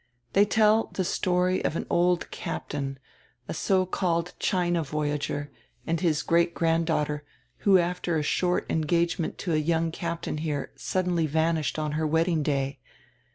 They 0.33 0.45
tell 0.45 0.89
the 0.91 1.03
story 1.03 1.63
of 1.63 1.75
an 1.75 1.85
old 1.87 2.31
captain, 2.31 2.97
a 3.47 3.53
so 3.53 3.85
called 3.85 4.33
China 4.39 4.81
voyager, 4.81 5.51
and 5.85 5.99
his 5.99 6.23
grand 6.23 6.87
daughter, 6.87 7.23
who 7.57 7.77
after 7.77 8.17
a 8.17 8.23
short 8.23 8.65
engagement 8.67 9.37
to 9.37 9.53
a 9.53 9.57
young 9.57 9.91
captain 9.91 10.39
here 10.39 10.71
suddenly 10.75 11.27
vanished 11.27 11.77
on 11.77 11.91
her 11.91 12.07
wedding 12.07 12.41
day. 12.41 12.79